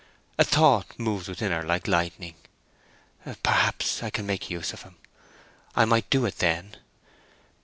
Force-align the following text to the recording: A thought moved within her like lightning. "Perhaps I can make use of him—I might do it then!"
A 0.39 0.43
thought 0.43 0.97
moved 0.97 1.27
within 1.27 1.51
her 1.51 1.61
like 1.61 1.87
lightning. 1.87 2.33
"Perhaps 3.43 4.01
I 4.01 4.09
can 4.09 4.25
make 4.25 4.49
use 4.49 4.73
of 4.73 4.81
him—I 4.81 5.85
might 5.85 6.09
do 6.09 6.25
it 6.25 6.39
then!" 6.39 6.75